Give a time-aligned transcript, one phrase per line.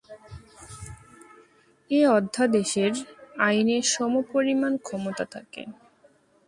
[1.91, 2.93] এ অধ্যাদেশের
[3.39, 5.63] আইনের সমপরিমাণ ক্ষমতা থাকে।